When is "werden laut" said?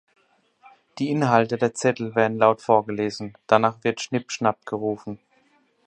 2.15-2.59